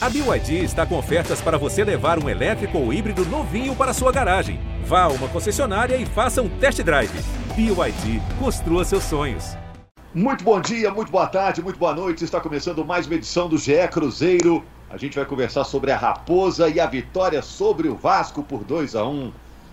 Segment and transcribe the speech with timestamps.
[0.00, 4.12] A BYD está com ofertas para você levar um elétrico ou híbrido novinho para sua
[4.12, 4.60] garagem.
[4.84, 7.10] Vá a uma concessionária e faça um test drive.
[7.56, 9.56] BYD, construa seus sonhos.
[10.14, 12.22] Muito bom dia, muito boa tarde, muito boa noite.
[12.22, 14.64] Está começando mais uma edição do GE Cruzeiro.
[14.88, 18.94] A gente vai conversar sobre a Raposa e a vitória sobre o Vasco por 2
[18.94, 19.32] a 1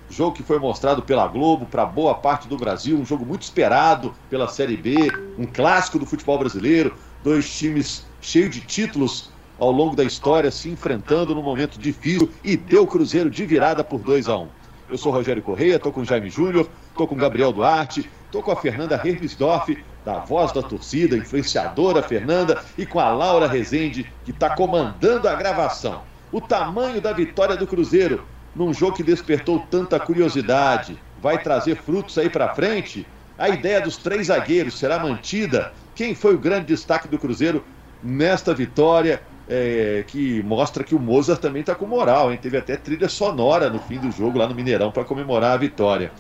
[0.09, 4.13] Jogo que foi mostrado pela Globo para boa parte do Brasil, um jogo muito esperado
[4.29, 4.95] pela Série B,
[5.37, 10.69] um clássico do futebol brasileiro, dois times cheios de títulos ao longo da história, se
[10.69, 14.47] enfrentando num momento difícil e deu o Cruzeiro de virada por 2 a 1 um.
[14.89, 18.55] Eu sou Rogério Correia, estou com Jaime Júnior, estou com Gabriel Duarte, estou com a
[18.55, 24.55] Fernanda Hervisdorf, da voz da torcida, influenciadora Fernanda, e com a Laura Rezende, que está
[24.55, 26.03] comandando a gravação.
[26.31, 28.23] O tamanho da vitória do Cruzeiro
[28.55, 33.05] num jogo que despertou tanta curiosidade, vai trazer frutos aí para frente?
[33.37, 35.73] A ideia dos três zagueiros será mantida?
[35.93, 37.65] Quem foi o grande destaque do Cruzeiro
[38.01, 39.21] nesta vitória?
[39.47, 42.39] É, que mostra que o Mozart também está com moral, hein?
[42.41, 46.11] Teve até trilha sonora no fim do jogo lá no Mineirão para comemorar a vitória.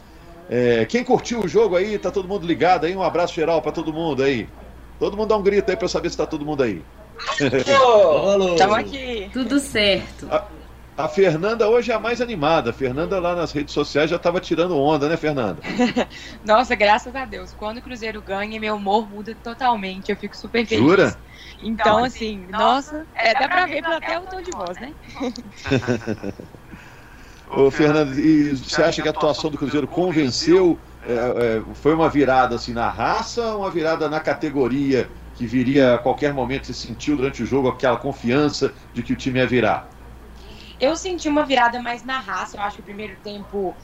[0.49, 2.95] É, quem curtiu o jogo aí, tá todo mundo ligado aí?
[2.95, 4.47] Um abraço geral para todo mundo aí.
[4.99, 6.81] Todo mundo dá um grito aí para saber se tá todo mundo aí.
[8.51, 9.29] Estamos aqui.
[9.33, 10.27] Tudo certo.
[10.29, 10.45] A,
[10.97, 12.69] a, Fernanda hoje é a mais animada.
[12.69, 15.61] A Fernanda lá nas redes sociais já estava tirando onda, né, Fernanda?
[16.43, 17.53] Nossa, graças a Deus.
[17.53, 20.09] Quando o Cruzeiro ganha, meu humor muda totalmente.
[20.09, 20.83] Eu fico super feliz.
[20.83, 21.15] Jura?
[21.61, 24.93] Então, assim, nossa, é, dá pra ver até o tom de voz, né?
[27.47, 30.79] Ô, Fernando, e você acha que a atuação do Cruzeiro convenceu?
[31.07, 35.95] É, é, foi uma virada assim na raça ou uma virada na categoria que viria
[35.95, 36.67] a qualquer momento?
[36.67, 39.94] Você sentiu durante o jogo aquela confiança de que o time ia virar?
[40.79, 42.57] Eu senti uma virada mais na raça.
[42.57, 43.77] Eu acho que o primeiro tempo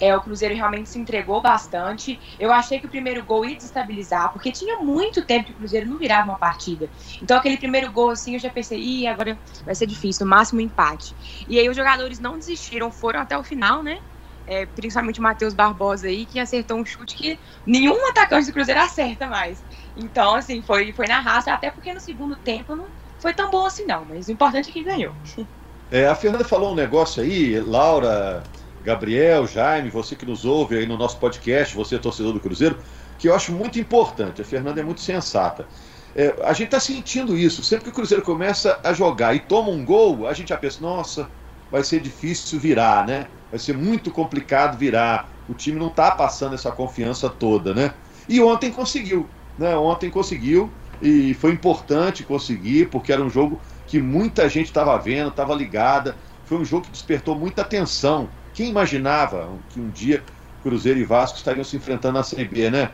[0.00, 2.20] é, o Cruzeiro realmente se entregou bastante.
[2.38, 5.88] Eu achei que o primeiro gol ia desestabilizar, porque tinha muito tempo que o Cruzeiro
[5.88, 6.90] não virava uma partida.
[7.22, 10.60] Então aquele primeiro gol, assim, eu já pensei, ih, agora vai ser difícil, no máximo
[10.60, 11.14] um empate.
[11.46, 13.98] E aí os jogadores não desistiram, foram até o final, né?
[14.46, 18.80] É, principalmente o Matheus Barbosa aí, que acertou um chute que nenhum atacante do Cruzeiro
[18.80, 19.62] acerta mais.
[19.94, 22.88] Então, assim, foi, foi na raça, até porque no segundo tempo não
[23.18, 25.14] foi tão bom assim não, mas o importante é que ganhou.
[25.90, 28.42] É, a Fernanda falou um negócio aí, Laura,
[28.84, 32.78] Gabriel, Jaime, você que nos ouve aí no nosso podcast, você é torcedor do Cruzeiro,
[33.18, 34.42] que eu acho muito importante.
[34.42, 35.66] A Fernanda é muito sensata.
[36.14, 37.62] É, a gente está sentindo isso.
[37.62, 40.78] Sempre que o Cruzeiro começa a jogar e toma um gol, a gente já pensa,
[40.82, 41.30] nossa,
[41.70, 43.28] vai ser difícil virar, né?
[43.50, 45.30] Vai ser muito complicado virar.
[45.48, 47.94] O time não está passando essa confiança toda, né?
[48.28, 49.26] E ontem conseguiu,
[49.56, 49.74] né?
[49.74, 50.70] Ontem conseguiu
[51.00, 56.14] e foi importante conseguir, porque era um jogo que muita gente estava vendo, estava ligada.
[56.44, 60.22] Foi um jogo que despertou muita atenção quem imaginava que um dia
[60.62, 62.90] Cruzeiro e Vasco estariam se enfrentando na Série B, né?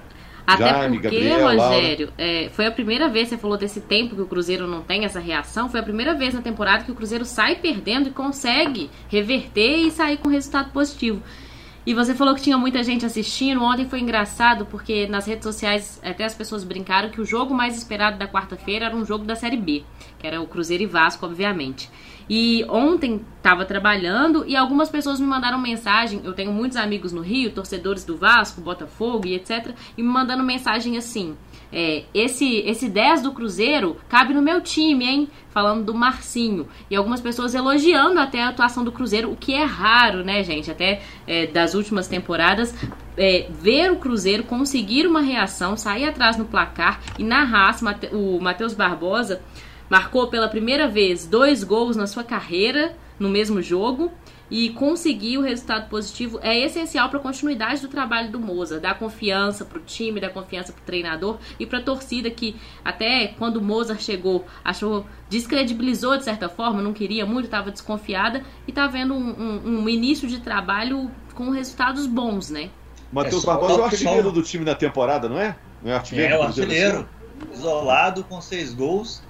[0.47, 4.21] Até Jaime, porque, Gabriel, Rogério, é, foi a primeira vez, você falou desse tempo que
[4.21, 7.25] o Cruzeiro não tem essa reação, foi a primeira vez na temporada que o Cruzeiro
[7.25, 11.23] sai perdendo e consegue reverter e sair com resultado positivo.
[11.87, 13.63] E você falou que tinha muita gente assistindo.
[13.63, 17.77] Ontem foi engraçado porque nas redes sociais até as pessoas brincaram que o jogo mais
[17.77, 19.85] esperado da quarta-feira era um jogo da Série B,
[20.19, 21.91] que era o Cruzeiro e Vasco, obviamente.
[22.29, 26.23] E ontem estava trabalhando e algumas pessoas me mandaram mensagem.
[26.25, 29.75] Eu tenho muitos amigos no Rio, torcedores do Vasco, Botafogo e etc.
[29.97, 31.37] E me mandando mensagem assim:
[31.77, 35.29] é, esse, esse 10 do Cruzeiro cabe no meu time, hein?
[35.51, 36.69] Falando do Marcinho.
[36.89, 40.71] E algumas pessoas elogiando até a atuação do Cruzeiro, o que é raro, né, gente?
[40.71, 42.73] Até é, das últimas temporadas.
[43.17, 48.41] É, ver o Cruzeiro conseguir uma reação, sair atrás no placar e na raça, o
[48.41, 49.41] Matheus Barbosa
[49.89, 54.11] Marcou pela primeira vez dois gols na sua carreira no mesmo jogo
[54.51, 58.99] e conseguir o resultado positivo é essencial para a continuidade do trabalho do Moza, dar
[58.99, 63.29] confiança para o time, dar confiança para o treinador e para a torcida que até
[63.39, 68.71] quando o Moza chegou achou descredibilizou de certa forma, não queria muito, estava desconfiada e
[68.71, 72.71] está vendo um, um, um, início de trabalho com resultados bons, né?
[73.13, 75.57] Matheus é Barbosa é o artilheiro do time na temporada, não é?
[75.83, 76.35] Não é artilheiro?
[76.35, 77.09] É o artilheiro,
[77.53, 79.23] isolado com seis gols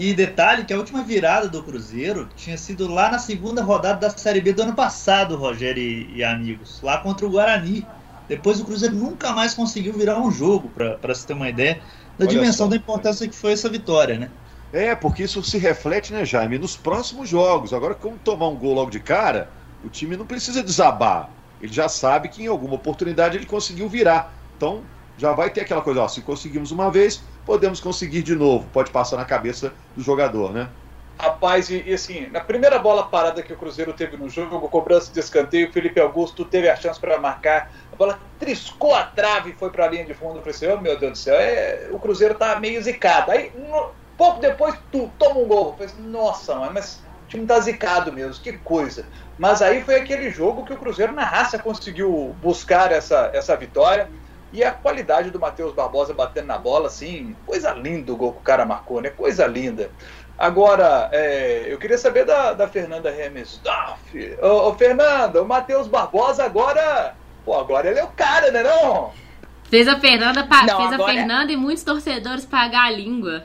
[0.00, 4.10] e detalhe que a última virada do Cruzeiro tinha sido lá na segunda rodada da
[4.10, 7.86] Série B do ano passado, Rogério e, e amigos, lá contra o Guarani.
[8.26, 11.82] Depois o Cruzeiro nunca mais conseguiu virar um jogo, para se ter uma ideia
[12.18, 12.70] da Olha dimensão só.
[12.70, 14.30] da importância que foi essa vitória, né?
[14.72, 17.74] É, porque isso se reflete, né, Jaime, nos próximos jogos.
[17.74, 19.50] Agora, como tomar um gol logo de cara,
[19.84, 21.28] o time não precisa desabar.
[21.60, 24.32] Ele já sabe que em alguma oportunidade ele conseguiu virar.
[24.56, 24.82] Então,
[25.18, 28.68] já vai ter aquela coisa, ó, se conseguimos uma vez, podemos conseguir de novo.
[28.72, 30.68] Pode passar na cabeça do jogador, né?
[31.18, 35.12] Rapaz, e, e, assim, na primeira bola parada que o Cruzeiro teve no jogo, cobrança
[35.12, 37.70] de escanteio, Felipe Augusto teve a chance para marcar.
[37.92, 40.36] A bola triscou a trave e foi para a linha de fundo.
[40.36, 43.30] Eu falei assim, oh, meu Deus do céu, é, o Cruzeiro tá meio zicado.
[43.30, 43.90] Aí, no,
[44.20, 45.74] Pouco depois, tu toma um gol.
[45.78, 49.06] Eu assim, nossa, mas o time tá zicado mesmo, que coisa.
[49.38, 54.10] Mas aí foi aquele jogo que o Cruzeiro na raça conseguiu buscar essa, essa vitória.
[54.52, 58.38] E a qualidade do Matheus Barbosa batendo na bola, assim, coisa linda o gol que
[58.38, 59.10] o cara marcou, né?
[59.10, 59.90] Coisa linda.
[60.36, 64.38] Agora, é, eu queria saber da, da Fernanda Remesdorf.
[64.42, 67.14] Ô, ô, Fernanda, o Matheus Barbosa agora.
[67.44, 69.12] Pô, agora ele é o cara, né não?
[69.64, 71.12] Fez a Fernanda, não, fez agora...
[71.12, 73.44] a Fernanda e muitos torcedores pagar a língua.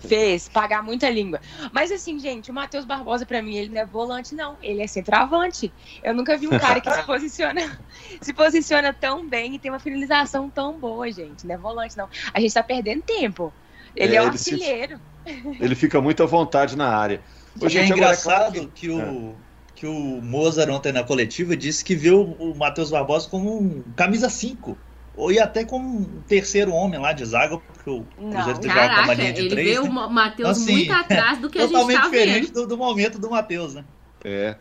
[0.00, 1.40] Fez, pagar muita língua.
[1.72, 4.56] Mas assim, gente, o Matheus Barbosa, para mim, ele não é volante, não.
[4.60, 5.72] Ele é centroavante.
[6.02, 7.80] Eu nunca vi um cara que se posiciona,
[8.20, 11.46] se posiciona tão bem e tem uma finalização tão boa, gente.
[11.46, 12.08] Não é volante, não.
[12.34, 13.52] A gente tá perdendo tempo.
[13.94, 15.00] Ele é, é um artilheiro.
[15.24, 15.56] Se...
[15.60, 17.20] Ele fica muito à vontade na área.
[17.60, 18.66] Ô, gente, é engraçado é que...
[18.66, 19.34] que, o, é.
[19.76, 24.28] que o Mozart ontem na coletiva disse que viu o Matheus Barbosa como um camisa
[24.28, 24.76] 5
[25.16, 28.88] ou ia até como um terceiro homem lá de zaga, porque o Cruzeiro teve uma
[28.88, 29.68] camarinha de ele três.
[29.68, 30.00] Ele vê né?
[30.00, 33.18] o Matheus assim, muito atrás do que a gente Totalmente tá diferente do, do, momento
[33.18, 33.84] do Matheus, né?
[34.24, 34.56] É.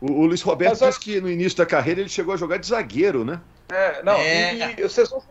[0.00, 2.58] O, o Luiz Roberto Mas, disse que no início da carreira ele chegou a jogar
[2.58, 3.40] de zagueiro, né?
[3.70, 4.54] É, não, é.
[4.54, 5.22] E, e vocês vão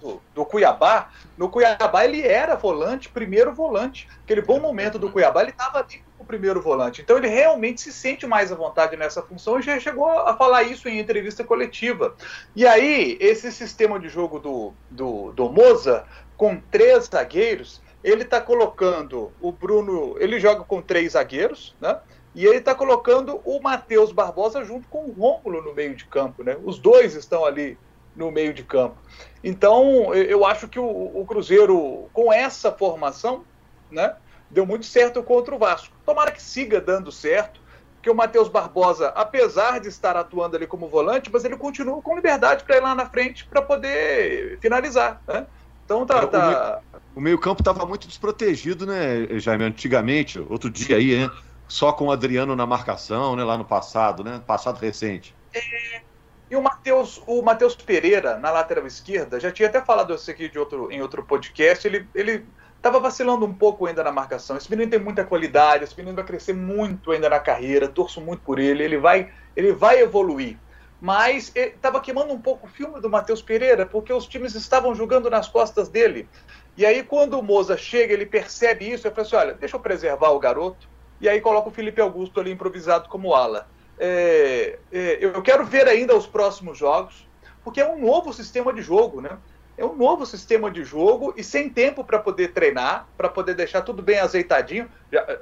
[0.00, 4.08] do, do Cuiabá, no Cuiabá ele era volante, primeiro volante.
[4.24, 7.00] Aquele bom momento do Cuiabá, ele estava ali primeiro volante.
[7.00, 10.64] Então ele realmente se sente mais à vontade nessa função e já chegou a falar
[10.64, 12.14] isso em entrevista coletiva.
[12.54, 16.04] E aí, esse sistema de jogo do, do, do Moza,
[16.36, 20.16] com três zagueiros, ele está colocando o Bruno.
[20.18, 21.98] Ele joga com três zagueiros, né?
[22.34, 26.44] E ele está colocando o Matheus Barbosa junto com o Rômulo no meio de campo,
[26.44, 26.56] né?
[26.62, 27.78] Os dois estão ali
[28.14, 28.96] no meio de campo.
[29.42, 33.44] Então, eu acho que o, o Cruzeiro, com essa formação,
[33.90, 34.16] né?
[34.56, 35.94] Deu muito certo contra o Vasco.
[36.06, 37.60] Tomara que siga dando certo,
[37.96, 42.16] porque o Matheus Barbosa, apesar de estar atuando ali como volante, mas ele continua com
[42.16, 45.20] liberdade para ir lá na frente para poder finalizar.
[45.28, 45.46] Né?
[45.84, 46.26] Então tá.
[46.26, 46.80] tá...
[47.14, 49.64] O meio-campo estava muito desprotegido, né, Jaime?
[49.64, 51.30] Antigamente, outro dia aí, né?
[51.68, 53.44] Só com o Adriano na marcação, né?
[53.44, 54.40] Lá no passado, né?
[54.46, 55.34] Passado recente.
[55.52, 56.00] É...
[56.48, 60.48] E o Matheus, o Matheus Pereira, na lateral esquerda, já tinha até falado isso aqui
[60.48, 62.46] de outro, em outro podcast, ele, ele
[62.80, 64.56] Tava vacilando um pouco ainda na marcação.
[64.56, 68.42] Esse menino tem muita qualidade, esse menino vai crescer muito ainda na carreira, torço muito
[68.42, 70.56] por ele, ele vai, ele vai evoluir.
[71.00, 75.28] Mas estava queimando um pouco o filme do Matheus Pereira, porque os times estavam jogando
[75.28, 76.28] nas costas dele.
[76.76, 79.80] E aí, quando o Moza chega, ele percebe isso, eu falo assim: olha, deixa eu
[79.80, 80.88] preservar o garoto.
[81.20, 83.68] E aí coloca o Felipe Augusto ali improvisado como ala.
[83.98, 87.26] É, é, eu quero ver ainda os próximos jogos,
[87.64, 89.38] porque é um novo sistema de jogo, né?
[89.78, 93.82] É um novo sistema de jogo e sem tempo para poder treinar, para poder deixar
[93.82, 94.88] tudo bem azeitadinho.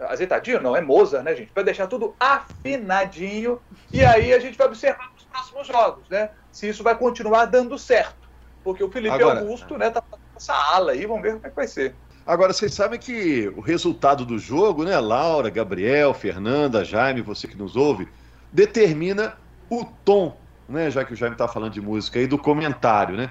[0.08, 1.52] Azeitadinho não, é Moza, né, gente?
[1.52, 3.60] Para deixar tudo afinadinho.
[3.92, 6.30] E aí a gente vai observar nos próximos jogos, né?
[6.50, 8.28] Se isso vai continuar dando certo.
[8.64, 9.40] Porque o Felipe Agora...
[9.40, 11.94] Augusto, né, tá fazendo essa ala aí, vamos ver como é que vai ser.
[12.26, 17.56] Agora, vocês sabem que o resultado do jogo, né, Laura, Gabriel, Fernanda, Jaime, você que
[17.56, 18.08] nos ouve,
[18.50, 19.36] determina
[19.68, 20.34] o tom,
[20.66, 23.30] né, já que o Jaime está falando de música aí, do comentário, né?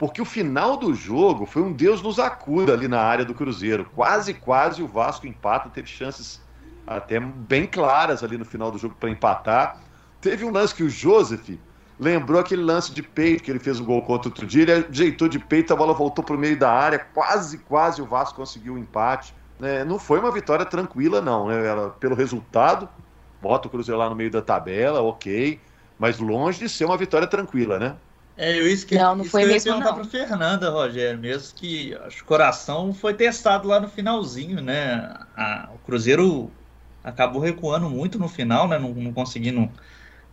[0.00, 3.84] Porque o final do jogo foi um Deus nos acuda ali na área do Cruzeiro.
[3.94, 6.40] Quase, quase o Vasco empata, teve chances
[6.86, 9.78] até bem claras ali no final do jogo para empatar.
[10.18, 11.50] Teve um lance que o Joseph
[11.98, 15.28] lembrou aquele lance de peito que ele fez um gol contra outro dia, ele ajeitou
[15.28, 18.72] de peito, a bola voltou para o meio da área, quase, quase o Vasco conseguiu
[18.72, 19.34] o um empate.
[19.60, 21.48] É, não foi uma vitória tranquila, não.
[21.48, 21.66] Né?
[21.66, 22.88] Ela, pelo resultado,
[23.42, 25.60] bota o Cruzeiro lá no meio da tabela, ok,
[25.98, 27.96] mas longe de ser uma vitória tranquila, né?
[28.40, 31.18] É, eu isso que, não, não isso foi que eu ia perguntar para Fernanda, Rogério,
[31.18, 35.14] mesmo que acho, o coração foi testado lá no finalzinho, né?
[35.36, 36.50] A, o Cruzeiro
[37.04, 38.78] acabou recuando muito no final, né?
[38.78, 39.70] Não, não conseguindo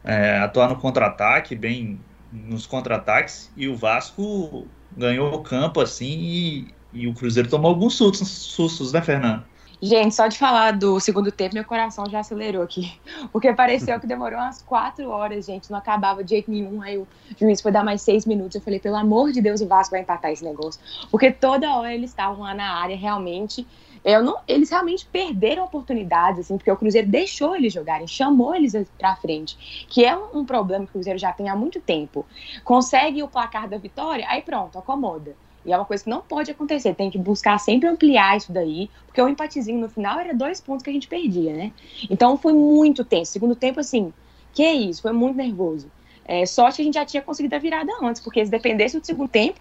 [0.06, 2.00] é, atuar no contra-ataque, bem
[2.32, 7.96] nos contra-ataques, e o Vasco ganhou o campo assim e, e o Cruzeiro tomou alguns
[7.96, 9.44] sustos, sustos né, Fernanda?
[9.80, 13.00] Gente, só de falar do segundo tempo, meu coração já acelerou aqui.
[13.32, 15.70] Porque pareceu que demorou umas quatro horas, gente.
[15.70, 16.82] Não acabava de jeito nenhum.
[16.82, 17.08] Aí o
[17.40, 18.56] juiz foi dar mais seis minutos.
[18.56, 20.82] Eu falei, pelo amor de Deus, o Vasco vai empatar esse negócio.
[21.12, 23.68] Porque toda hora eles estavam lá na área, realmente.
[24.04, 28.74] Eu não, eles realmente perderam oportunidades, assim, porque o Cruzeiro deixou eles jogarem, chamou eles
[28.98, 29.86] pra frente.
[29.90, 32.26] Que é um, um problema que o Cruzeiro já tem há muito tempo.
[32.64, 35.36] Consegue o placar da vitória, aí pronto, acomoda.
[35.68, 36.96] E é uma coisa que não pode acontecer.
[36.96, 40.82] Tem que buscar sempre ampliar isso daí, porque o empatezinho no final era dois pontos
[40.82, 41.74] que a gente perdia, né?
[42.10, 43.34] Então foi muito tenso.
[43.34, 44.14] Segundo tempo, assim,
[44.54, 45.92] que isso, foi muito nervoso.
[46.26, 49.06] É, sorte que a gente já tinha conseguido a virada antes, porque se dependesse do
[49.06, 49.60] segundo tempo,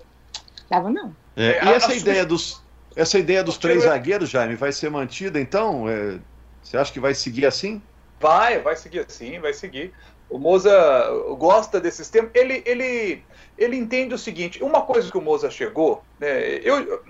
[0.71, 1.15] dava não.
[1.37, 2.63] É, e essa ideia dos,
[2.95, 5.89] essa ideia dos três zagueiros, Jaime, vai ser mantida então?
[5.89, 6.19] É,
[6.63, 7.83] você acha que vai seguir assim?
[8.21, 9.93] Vai, vai seguir assim, vai seguir.
[10.28, 10.73] O Moza
[11.38, 12.28] gosta desse sistema.
[12.35, 13.23] Ele, ele,
[13.56, 17.02] ele entende o seguinte: uma coisa que o Moza chegou, né, eu,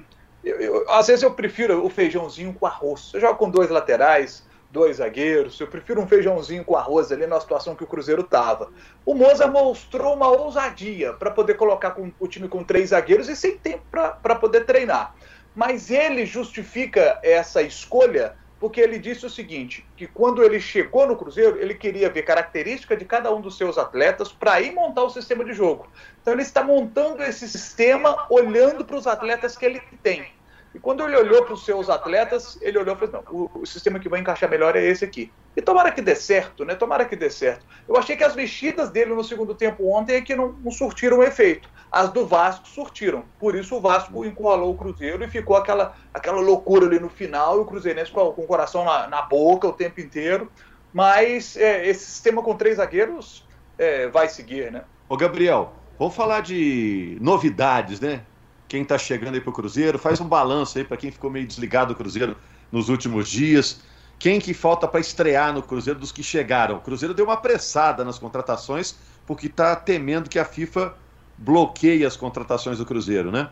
[0.45, 3.11] eu, eu, às vezes eu prefiro o feijãozinho com arroz.
[3.11, 5.59] Você joga com dois laterais, dois zagueiros.
[5.59, 8.71] Eu prefiro um feijãozinho com arroz ali na situação que o Cruzeiro estava.
[9.05, 13.37] O Moza mostrou uma ousadia para poder colocar com, o time com três zagueiros e
[13.37, 15.15] sem tempo para poder treinar.
[15.55, 21.17] Mas ele justifica essa escolha porque ele disse o seguinte: que quando ele chegou no
[21.17, 25.11] Cruzeiro, ele queria ver característica de cada um dos seus atletas para ir montar o
[25.11, 25.87] sistema de jogo.
[26.21, 30.27] Então ele está montando esse sistema olhando para os atletas que ele tem.
[30.75, 33.67] E quando ele olhou para os seus atletas, ele olhou e falou: não, o, o,
[33.67, 35.33] sistema que vai encaixar melhor é esse aqui.
[35.57, 36.75] E tomara que dê certo, né?
[36.75, 37.65] Tomara que dê certo.
[37.89, 41.23] Eu achei que as mexidas dele no segundo tempo ontem é que não, não surtiram
[41.23, 41.67] efeito.
[41.91, 43.25] As do Vasco surtiram.
[43.39, 47.59] Por isso o Vasco encurralou o Cruzeiro e ficou aquela, aquela loucura ali no final,
[47.59, 50.51] e o Cruzeirense com, com o coração na, na boca o tempo inteiro.
[50.93, 53.47] Mas é, esse sistema com três zagueiros
[53.79, 54.85] é, vai seguir, né?
[55.09, 58.23] Ô, Gabriel, vamos falar de novidades, né?
[58.69, 61.47] Quem está chegando aí para o Cruzeiro, faz um balanço aí para quem ficou meio
[61.47, 62.37] desligado do Cruzeiro
[62.73, 63.81] nos últimos dias.
[64.19, 66.77] Quem que falta para estrear no Cruzeiro dos que chegaram?
[66.77, 70.95] O Cruzeiro deu uma apressada nas contratações porque está temendo que a FIFA
[71.39, 73.49] bloqueie as contratações do Cruzeiro, né?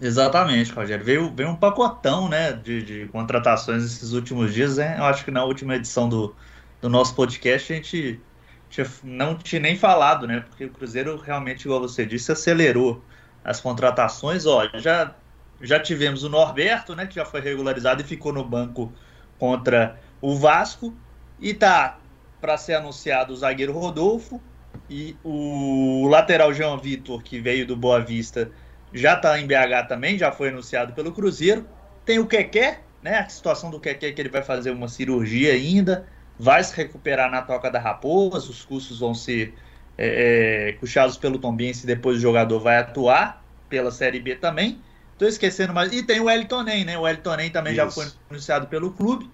[0.00, 1.04] Exatamente, Rogério.
[1.04, 4.76] Veio, veio um pacotão né, de, de contratações esses últimos dias.
[4.76, 4.96] Né?
[4.98, 6.34] Eu acho que na última edição do,
[6.80, 8.20] do nosso podcast a gente
[8.68, 10.40] tinha, não tinha nem falado, né?
[10.40, 13.02] Porque o Cruzeiro realmente, igual você disse, acelerou
[13.42, 14.44] as contratações.
[14.44, 15.14] Ó, já,
[15.62, 17.06] já tivemos o Norberto, né?
[17.06, 18.92] Que já foi regularizado e ficou no banco
[19.38, 20.94] contra o Vasco.
[21.40, 21.98] E tá
[22.40, 24.40] para ser anunciado o zagueiro Rodolfo.
[24.88, 28.50] E o lateral João Vitor, que veio do Boa Vista,
[28.92, 31.66] já está em BH também, já foi anunciado pelo Cruzeiro.
[32.04, 33.18] Tem o Keké, né?
[33.18, 36.06] A situação do Keké é que ele vai fazer uma cirurgia ainda,
[36.38, 39.54] vai se recuperar na toca da Raposa, os custos vão ser
[39.98, 44.80] é, é, puxados pelo Tombense e depois o jogador vai atuar pela Série B também.
[45.12, 45.92] Estou esquecendo mais.
[45.92, 46.96] E tem o Elton Nem, né?
[46.96, 47.82] O Elton Nem também Isso.
[47.82, 49.28] já foi anunciado pelo clube,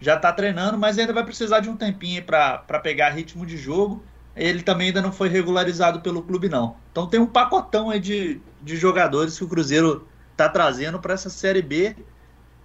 [0.00, 4.04] já está treinando, mas ainda vai precisar de um tempinho para pegar ritmo de jogo
[4.38, 6.76] ele também ainda não foi regularizado pelo clube, não.
[6.92, 11.28] Então tem um pacotão aí de, de jogadores que o Cruzeiro está trazendo para essa
[11.28, 11.96] Série B.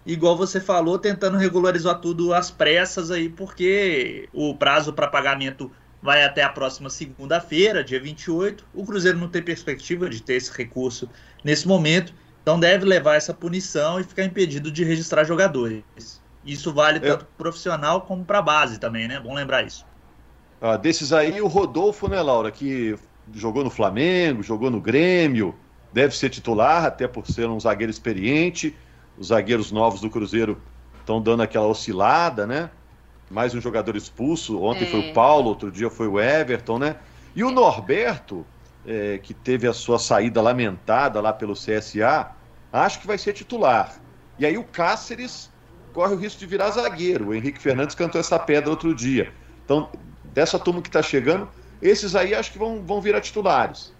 [0.05, 6.23] Igual você falou, tentando regularizar tudo às pressas aí, porque o prazo para pagamento vai
[6.23, 8.65] até a próxima segunda-feira, dia 28.
[8.73, 11.09] O Cruzeiro não tem perspectiva de ter esse recurso
[11.43, 16.21] nesse momento, então deve levar essa punição e ficar impedido de registrar jogadores.
[16.45, 19.17] Isso vale tanto para profissional como para base também, né?
[19.17, 19.85] Bom lembrar isso.
[20.65, 22.95] Ah, desses aí, o Rodolfo, né, Laura, que
[23.33, 25.53] jogou no Flamengo, jogou no Grêmio,
[25.91, 28.73] deve ser titular, até por ser um zagueiro experiente.
[29.17, 30.57] Os zagueiros novos do Cruzeiro
[31.01, 32.69] estão dando aquela oscilada, né?
[33.29, 34.63] Mais um jogador expulso.
[34.63, 34.87] Ontem é.
[34.87, 35.11] foi o é.
[35.11, 36.95] Paulo, outro dia foi o Everton, né?
[37.35, 38.45] E o Norberto,
[38.87, 42.31] é, que teve a sua saída lamentada lá pelo CSA,
[42.71, 43.95] acho que vai ser titular.
[44.39, 45.51] E aí o Cáceres
[45.91, 47.27] corre o risco de virar zagueiro.
[47.27, 49.29] O Henrique Fernandes cantou essa pedra outro dia.
[49.65, 49.89] Então,
[50.33, 51.47] dessa turma que está chegando,
[51.81, 53.93] esses aí acho que vão, vão virar titulares.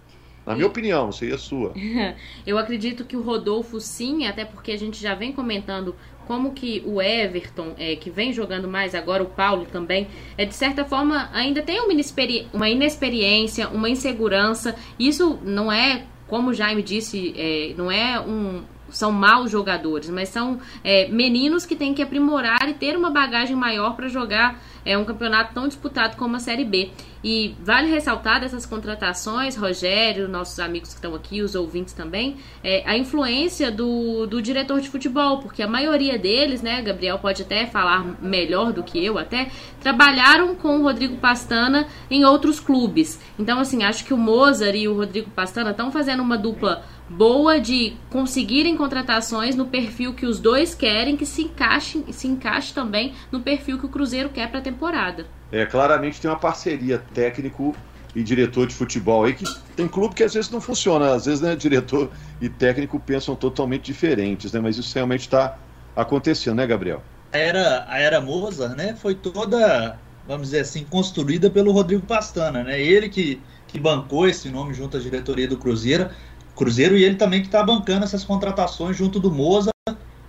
[0.46, 1.74] Na minha opinião, não sei a sua.
[2.46, 5.96] Eu acredito que o Rodolfo sim, até porque a gente já vem comentando
[6.28, 10.54] como que o Everton, é, que vem jogando mais agora, o Paulo também, é de
[10.54, 14.76] certa forma ainda tem uma, inexperi uma inexperiência, uma insegurança.
[15.00, 18.64] Isso não é, como o Jaime disse, é, não é um,
[18.94, 23.56] são maus jogadores, mas são é, meninos que têm que aprimorar e ter uma bagagem
[23.56, 26.92] maior para jogar é um campeonato tão disputado como a Série B.
[27.24, 32.84] E vale ressaltar dessas contratações, Rogério, nossos amigos que estão aqui, os ouvintes também, é,
[32.86, 37.66] a influência do, do diretor de futebol, porque a maioria deles, né, Gabriel pode até
[37.66, 43.22] falar melhor do que eu até, trabalharam com o Rodrigo Pastana em outros clubes.
[43.40, 46.84] Então, assim, acho que o Mozart e o Rodrigo Pastana estão fazendo uma dupla
[47.18, 52.74] boa de conseguirem contratações no perfil que os dois querem, que se encaixe, se encaixe
[52.74, 55.26] também no perfil que o Cruzeiro quer para a temporada.
[55.52, 57.76] É, claramente tem uma parceria técnico
[58.16, 61.42] e diretor de futebol aí que tem clube que às vezes não funciona, às vezes
[61.42, 64.60] né, diretor e técnico pensam totalmente diferentes, né?
[64.60, 65.58] Mas isso realmente está
[65.96, 67.04] acontecendo, né, Gabriel?
[67.32, 72.64] A era, a era Mozart, né, foi toda, vamos dizer assim, construída pelo Rodrigo Pastana,
[72.64, 72.80] né?
[72.80, 76.10] Ele que, que bancou esse nome junto à diretoria do Cruzeiro.
[76.56, 79.72] Cruzeiro e ele também que está bancando essas contratações junto do Moza.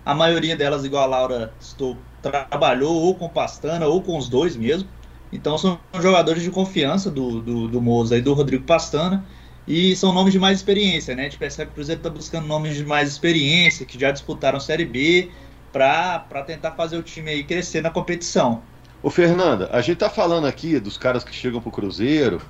[0.05, 4.57] A maioria delas, igual a Laura estou, trabalhou ou com Pastana ou com os dois
[4.57, 4.89] mesmo.
[5.33, 9.25] Então são jogadores de confiança do, do, do Moza e do Rodrigo Pastana.
[9.67, 11.23] E são nomes de mais experiência, né?
[11.23, 14.61] A gente percebe que o Cruzeiro está buscando nomes de mais experiência, que já disputaram
[14.61, 15.31] Série B,
[15.73, 18.63] para tentar fazer o time aí crescer na competição.
[19.03, 22.41] Ô Fernanda, a gente tá falando aqui dos caras que chegam pro Cruzeiro,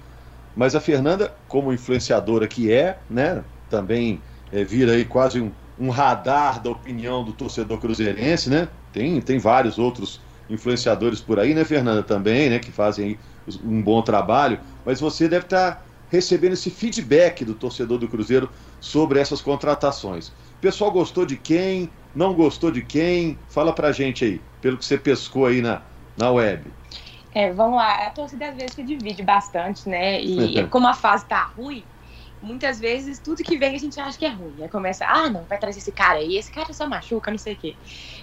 [0.57, 3.43] mas a Fernanda, como influenciadora que é, né?
[3.69, 8.69] Também é, vira aí quase um, um radar da opinião do torcedor cruzeirense, né?
[8.93, 13.19] Tem, tem vários outros influenciadores por aí, né, Fernanda, também, né, que fazem
[13.63, 18.51] um bom trabalho, mas você deve estar tá recebendo esse feedback do torcedor do Cruzeiro
[18.79, 20.29] sobre essas contratações.
[20.29, 21.91] O pessoal gostou de quem?
[22.15, 23.39] Não gostou de quem?
[23.49, 25.83] Fala pra gente aí, pelo que você pescou aí na,
[26.17, 26.73] na web.
[27.35, 30.23] É, vamos lá, a torcida às vezes se divide bastante, né?
[30.23, 31.85] E como a fase tá ruim,
[32.45, 34.63] muitas vezes tudo que vem a gente acha que é ruim.
[34.63, 37.55] Aí começa, ah, não, vai trazer esse cara aí, esse cara só machuca, não sei
[37.55, 37.75] o quê.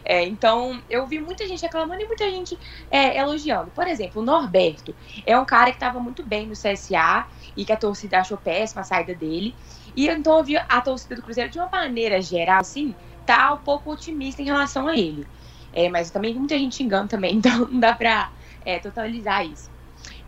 [0.06, 2.58] É, então, eu vi muita gente reclamando e muita gente
[2.90, 3.72] é, elogiando.
[3.72, 7.26] Por exemplo, o Norberto é um cara que estava muito bem no CSA
[7.58, 9.56] e que a torcida achou péssima a saída dele.
[9.96, 13.58] E então eu vi a torcida do Cruzeiro, de uma maneira geral, assim, tá um
[13.58, 15.26] pouco otimista em relação a ele.
[15.74, 18.32] É, mas também muita gente engana também, então não dá pra
[18.66, 19.70] é, totalizar isso.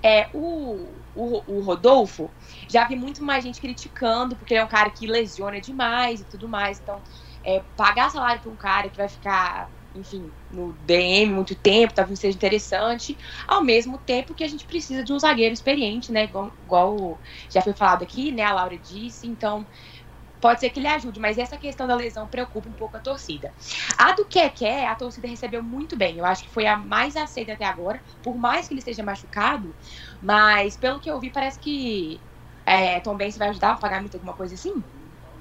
[0.02, 2.30] É, o, o, o, Rodolfo,
[2.74, 6.26] já vi muito mais gente criticando, porque ele é um cara que lesiona demais e
[6.26, 6.80] tudo mais.
[6.82, 7.04] Então,
[7.44, 12.20] é, pagar salário para um cara que vai ficar, enfim, no DM muito tempo, talvez
[12.20, 13.16] seja interessante,
[13.48, 16.24] ao mesmo tempo que a gente precisa de um zagueiro experiente, né?
[16.24, 18.42] Igual, igual já foi falado aqui, né?
[18.44, 19.28] A Laura disse.
[19.28, 19.68] Então,
[20.42, 23.54] pode ser que ele ajude, mas essa questão da lesão preocupa um pouco a torcida.
[23.98, 26.18] A do Keké, a torcida recebeu muito bem.
[26.18, 29.76] Eu acho que foi a mais aceita até agora, por mais que ele esteja machucado.
[30.20, 32.24] Mas, pelo que eu vi, parece que
[32.66, 34.74] é, Tom Benz vai ajudar a pagar muito alguma coisa assim.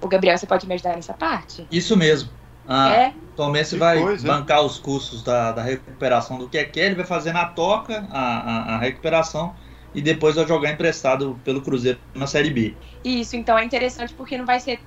[0.00, 1.66] O Gabriel, você pode me ajudar nessa parte?
[1.70, 2.30] Isso mesmo.
[2.66, 3.14] Ah, é?
[3.36, 7.46] Tom vai coisa, bancar os custos da, da recuperação do Keké, ele vai fazer na
[7.46, 9.54] toca a, a, a recuperação
[9.94, 12.76] e depois vai jogar emprestado pelo Cruzeiro na Série B.
[13.04, 14.80] Isso, então é interessante porque não vai ser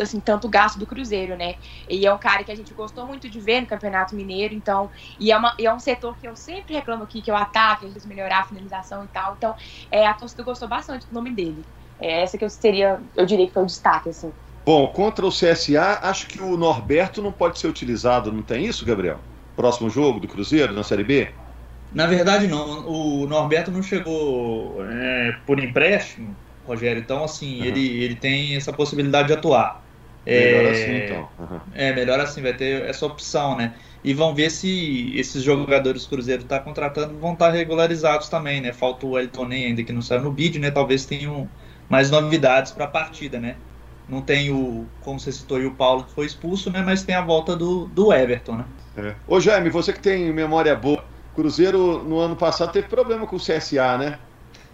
[0.00, 1.54] assim, tanto gasto do Cruzeiro, né?
[1.88, 4.90] E é um cara que a gente gostou muito de ver no Campeonato Mineiro, então,
[5.18, 7.36] e é, uma, e é um setor que eu sempre reclamo aqui, que é o
[7.36, 9.34] ataque, eles melhorar a finalização e tal.
[9.36, 9.54] Então,
[9.90, 11.64] é, a torcida gostou bastante do nome dele.
[12.00, 14.32] É essa que eu seria, eu diria que foi o destaque, assim.
[14.66, 18.84] Bom, contra o CSA, acho que o Norberto não pode ser utilizado, não tem isso,
[18.84, 19.20] Gabriel?
[19.56, 21.41] Próximo jogo do Cruzeiro na Série B?
[21.94, 22.86] Na verdade, não.
[22.88, 26.34] O Norberto não chegou é, por empréstimo,
[26.66, 27.00] Rogério.
[27.00, 27.66] Então, assim, uhum.
[27.66, 29.82] ele, ele tem essa possibilidade de atuar.
[30.24, 31.28] Melhor é, assim, então.
[31.38, 31.60] Uhum.
[31.74, 33.74] É, melhor assim, vai ter essa opção, né?
[34.04, 38.28] E vão ver se esses jogadores que o Cruzeiro está contratando vão estar tá regularizados
[38.28, 38.72] também, né?
[38.72, 40.70] Falta o Elton ainda que não saiu no bid, né?
[40.70, 41.48] Talvez tenham
[41.88, 43.56] mais novidades para a partida, né?
[44.08, 46.82] Não tem o, como você citou, o Paulo que foi expulso, né?
[46.82, 48.64] Mas tem a volta do, do Everton, né?
[48.96, 49.14] É.
[49.26, 51.01] Ô Jaime, você que tem memória boa,
[51.34, 54.18] Cruzeiro no ano passado teve problema com o CSA, né?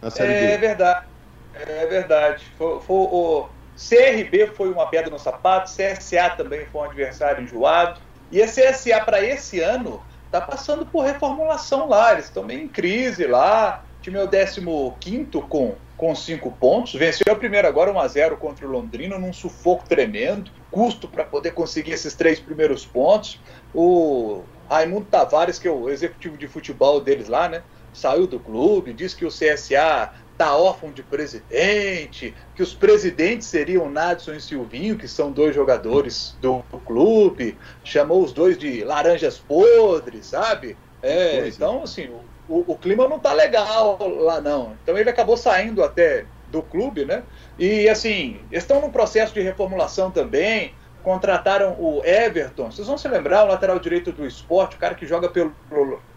[0.02, 0.58] Na série é, B.
[0.58, 1.06] verdade.
[1.54, 2.44] É verdade.
[2.56, 8.00] Foi, foi, o CRB foi uma pedra no sapato, CSA também foi um adversário enjoado.
[8.30, 12.12] E a CSA para esse ano tá passando por reformulação lá.
[12.12, 13.84] Eles estão meio em crise lá.
[13.98, 16.94] O time é o 15 com, com cinco pontos.
[16.94, 20.50] Venceu a primeira agora 1x0 contra o Londrina, num sufoco tremendo.
[20.70, 23.40] Custo para poder conseguir esses três primeiros pontos.
[23.72, 27.62] O Raimundo Tavares, que é o executivo de futebol deles lá, né?
[27.92, 33.90] Saiu do clube, disse que o CSA tá órfão de presidente, que os presidentes seriam
[33.90, 40.26] Nadson e Silvinho, que são dois jogadores do, clube, chamou os dois de laranjas podres,
[40.26, 40.76] sabe?
[41.02, 42.08] É, então, assim,
[42.48, 44.76] o, o, clima não tá legal lá não.
[44.82, 47.24] Então ele acabou saindo até do clube, né?
[47.58, 52.70] E assim, estão no processo de reformulação também contrataram o Everton.
[52.70, 55.52] Vocês vão se lembrar, o lateral direito do esporte, o cara que joga pelo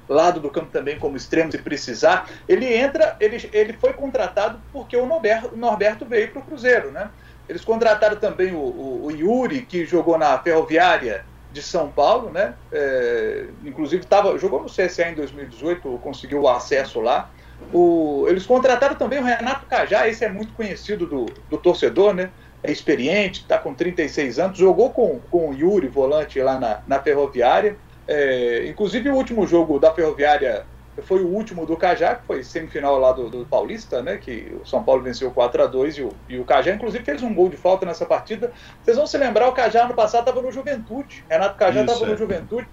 [0.07, 2.29] lado do campo também como extremo se precisar.
[2.47, 6.91] Ele entra, ele, ele foi contratado porque o Norberto, o Norberto veio para o Cruzeiro,
[6.91, 7.09] né?
[7.47, 12.53] Eles contrataram também o, o, o, Yuri, que jogou na Ferroviária de São Paulo, né?
[12.71, 17.29] É, inclusive tava, jogou no CSA em 2018, conseguiu o acesso lá.
[17.73, 22.29] O, eles contrataram também o Renato Cajá, esse é muito conhecido do, do torcedor, né?
[22.63, 26.99] É experiente, está com 36 anos, jogou com, com o Yuri, volante lá na, na
[26.99, 27.75] Ferroviária.
[28.07, 30.65] É, inclusive o último jogo da Ferroviária
[31.03, 34.17] foi o último do Cajá, que foi semifinal lá do, do Paulista, né?
[34.17, 37.23] Que o São Paulo venceu 4 a 2 e o, e o Cajá, inclusive, fez
[37.23, 38.51] um gol de falta nessa partida.
[38.83, 41.23] Vocês vão se lembrar, o Cajá ano passado estava no Juventude.
[41.29, 42.07] Renato Cajá estava é.
[42.09, 42.67] no Juventude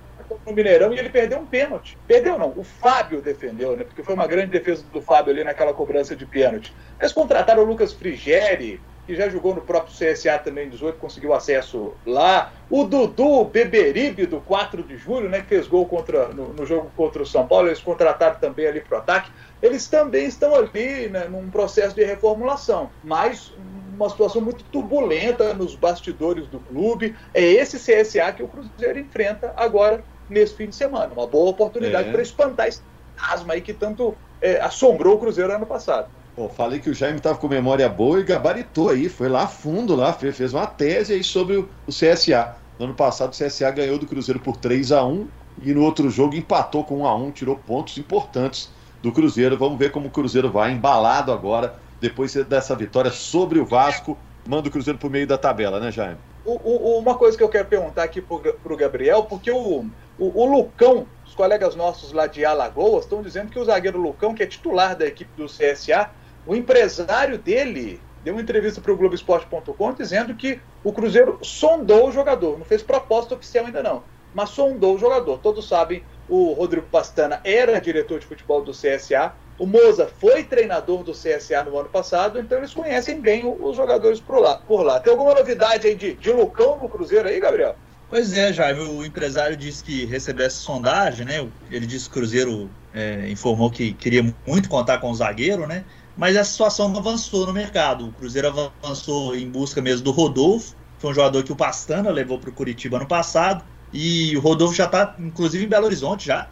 [0.46, 1.96] no Mineirão e ele perdeu um pênalti.
[2.06, 3.84] Perdeu não, o Fábio defendeu, né?
[3.84, 6.74] Porque foi uma grande defesa do Fábio ali naquela cobrança de pênalti.
[6.98, 11.32] Eles contrataram o Lucas Frigeri, que já jogou no próprio CSA também em 18, conseguiu
[11.32, 12.52] acesso lá.
[12.68, 16.90] O Dudu Beberibe, do 4 de julho, né, que fez gol contra, no, no jogo
[16.94, 19.30] contra o São Paulo, eles contrataram também ali para o ataque.
[19.62, 23.50] Eles também estão ali né, num processo de reformulação, mas
[23.94, 27.16] uma situação muito turbulenta nos bastidores do clube.
[27.32, 31.14] É esse CSA que o Cruzeiro enfrenta agora nesse fim de semana.
[31.14, 32.12] Uma boa oportunidade é.
[32.12, 32.82] para espantar esse
[33.18, 36.10] asma aí que tanto é, assombrou o Cruzeiro ano passado.
[36.38, 39.96] Bom, falei que o Jaime estava com memória boa e gabaritou aí, foi lá fundo
[39.96, 42.54] lá, fez uma tese aí sobre o, CSA.
[42.78, 45.26] No ano passado o CSA ganhou do Cruzeiro por 3 a 1
[45.64, 48.70] e no outro jogo empatou com 1 a 1 tirou pontos importantes
[49.02, 49.58] do Cruzeiro.
[49.58, 54.16] Vamos ver como o Cruzeiro vai embalado agora, depois dessa vitória sobre o Vasco.
[54.46, 56.18] Manda o Cruzeiro para o meio da tabela, né, Jaime?
[56.44, 61.04] Uma coisa que eu quero perguntar aqui para o Gabriel, porque o, o, o Lucão,
[61.26, 64.94] os colegas nossos lá de Alagoas, estão dizendo que o zagueiro Lucão, que é titular
[64.94, 66.10] da equipe do CSA,
[66.48, 72.12] o empresário dele deu uma entrevista para o Globoesporte.com dizendo que o Cruzeiro sondou o
[72.12, 74.02] jogador, não fez proposta oficial ainda não,
[74.34, 75.38] mas sondou o jogador.
[75.40, 81.02] Todos sabem, o Rodrigo Pastana era diretor de futebol do CSA, o Moza foi treinador
[81.02, 84.56] do CSA no ano passado, então eles conhecem bem os jogadores por lá.
[84.56, 85.00] Por lá.
[85.00, 87.76] Tem alguma novidade aí de, de Lucão no Cruzeiro aí, Gabriel?
[88.08, 91.46] Pois é, Jaime, o empresário disse que recebeu essa sondagem, né?
[91.70, 95.84] Ele disse que o Cruzeiro é, informou que queria muito contar com o zagueiro, né?
[96.18, 98.08] Mas a situação não avançou no mercado.
[98.08, 98.48] O Cruzeiro
[98.82, 102.50] avançou em busca mesmo do Rodolfo, que foi um jogador que o Pastana levou para
[102.50, 106.48] o Curitiba ano passado, e o Rodolfo já está, inclusive, em Belo Horizonte já.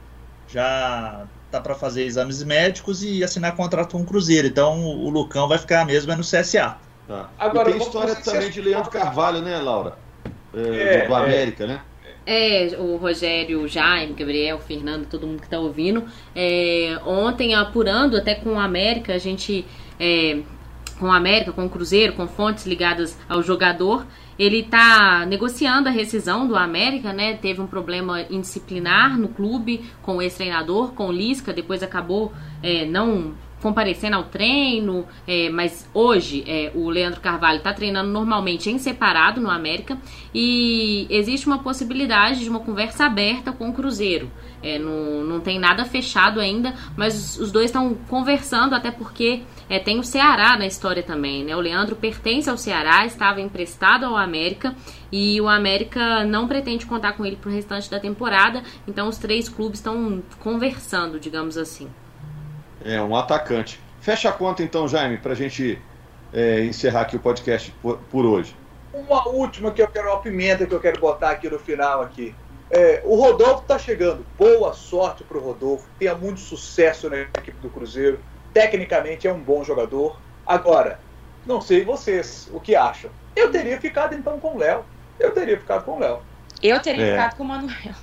[0.49, 4.47] Já tá para fazer exames médicos e assinar contrato com o Cruzeiro.
[4.47, 6.77] Então o Lucão vai ficar mesmo é no CSA.
[7.09, 7.29] Tá.
[7.37, 9.99] Agora, e tem história também de Leandro Carvalho, né, Laura?
[10.55, 11.67] É, é, do, América, é.
[11.67, 11.81] né?
[12.27, 16.05] É, o Rogério, o Jaime, Gabriel, o Fernando, todo mundo que está ouvindo.
[16.35, 19.65] É, ontem, apurando até com o América, a gente.
[19.99, 20.41] É,
[20.99, 24.07] com o América, com o Cruzeiro, com fontes ligadas ao jogador,
[24.39, 27.35] ele está negociando a rescisão do América, né?
[27.35, 32.87] Teve um problema indisciplinar no clube com o ex-treinador, com o Lisca, depois acabou é,
[32.87, 38.79] não comparecendo ao treino, é, mas hoje é, o Leandro Carvalho está treinando normalmente em
[38.79, 39.99] separado no América
[40.35, 44.31] e existe uma possibilidade de uma conversa aberta com o Cruzeiro.
[44.63, 49.79] É, não, não tem nada fechado ainda, mas os, dois estão conversando, até porque é,
[49.79, 51.45] tem o Ceará na história também.
[51.45, 51.55] Né?
[51.55, 54.75] O Leandro pertence ao Ceará, estava emprestado ao América
[55.11, 59.19] e o América não pretende contar com ele para o restante da temporada, então os
[59.19, 61.89] três clubes estão conversando, digamos assim.
[62.87, 63.81] É, um atacante.
[64.01, 65.83] Fecha a conta então, Jaime, para a gente
[66.33, 68.57] é, encerrar aqui o podcast por, por, hoje.
[68.93, 72.33] Uma última que eu quero, uma pimenta que eu quero botar aqui no final aqui.
[72.71, 74.25] É, o Rodolfo está chegando.
[74.39, 75.89] Boa sorte para o Rodolfo.
[75.99, 78.21] Tenha muito sucesso na equipe do Cruzeiro.
[78.55, 80.17] Tecnicamente é um bom jogador.
[80.47, 81.01] Agora,
[81.45, 83.11] não sei vocês o que acham.
[83.35, 84.85] Eu teria ficado então com o Léo.
[85.19, 86.21] Eu teria ficado com o Léo.
[86.63, 87.11] Eu teria é.
[87.11, 87.95] ficado com o Manuel.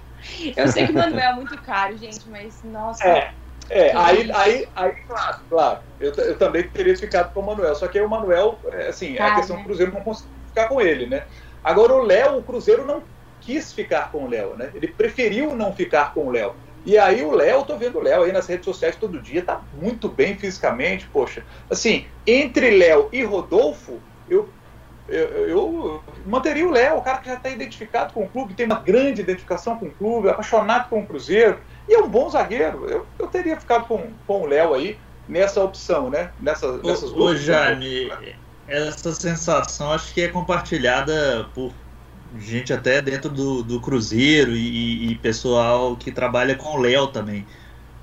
[0.55, 3.05] Eu sei que o Manuel é muito caro, gente, mas nossa.
[3.05, 3.33] É.
[3.73, 5.79] É, aí, aí, aí, claro, claro.
[5.99, 7.73] Eu, eu também teria ficado com o Manuel.
[7.73, 10.79] Só que aí o Manuel, é, assim, a questão do Cruzeiro não conseguiu ficar com
[10.79, 11.23] ele, né?
[11.63, 13.01] Agora o Léo, o Cruzeiro não
[13.41, 14.69] quis ficar com o Léo, né?
[14.75, 16.53] Ele preferiu não ficar com o Léo.
[16.85, 19.61] E aí o Léo, tô vendo o Léo aí nas redes sociais todo dia, tá
[19.81, 21.43] muito bem fisicamente, poxa.
[21.67, 24.49] Assim, entre Léo e Rodolfo, eu,
[25.09, 28.67] eu, eu manteria o Léo, o cara que já está identificado com o clube, tem
[28.67, 31.57] uma grande identificação com o clube, apaixonado com o Cruzeiro.
[31.87, 32.87] E é um bom zagueiro.
[32.87, 36.31] Eu, eu teria ficado com, com o Léo aí nessa opção, né?
[36.39, 37.35] Nessa, nessas ô, duas.
[37.35, 38.11] Ô, Jaime,
[38.67, 41.71] essa sensação acho que é compartilhada por
[42.37, 47.45] gente até dentro do, do Cruzeiro e, e pessoal que trabalha com o Léo também.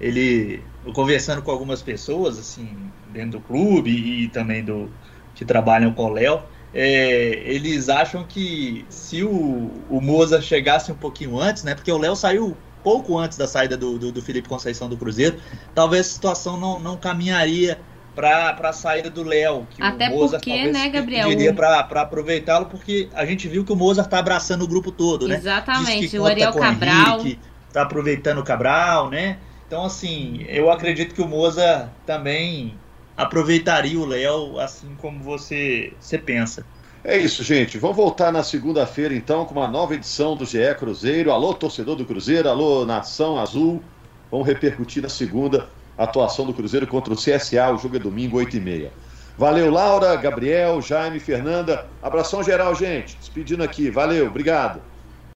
[0.00, 0.62] Ele,
[0.94, 4.90] conversando com algumas pessoas, assim, dentro do clube e também do
[5.34, 10.94] que trabalham com o Léo, é, eles acham que se o, o Moza chegasse um
[10.94, 11.74] pouquinho antes, né?
[11.74, 15.38] Porque o Léo saiu pouco antes da saída do, do, do Felipe Conceição do Cruzeiro,
[15.74, 17.78] talvez a situação não, não caminharia
[18.14, 19.66] para a saída do Léo.
[19.80, 21.28] Até porque, né, Gabriel?
[21.28, 25.26] Diria para aproveitá-lo, porque a gente viu que o Mozart está abraçando o grupo todo,
[25.26, 25.36] né?
[25.36, 27.24] Exatamente, o Ariel Cabral.
[27.68, 29.38] Está aproveitando o Cabral, né?
[29.70, 32.74] Então, assim, eu acredito que o Moza também
[33.16, 36.66] aproveitaria o Léo, assim como você, você pensa.
[37.02, 37.78] É isso, gente.
[37.78, 41.32] Vamos voltar na segunda-feira, então, com uma nova edição do GE Cruzeiro.
[41.32, 43.82] Alô, torcedor do Cruzeiro, alô, Nação Azul.
[44.30, 47.72] Vamos repercutir na segunda a atuação do Cruzeiro contra o CSA.
[47.72, 48.90] O jogo é domingo, 8h30.
[49.38, 51.88] Valeu, Laura, Gabriel, Jaime, Fernanda.
[52.02, 53.16] Abração geral, gente.
[53.16, 53.90] Despedindo aqui.
[53.90, 54.82] Valeu, obrigado.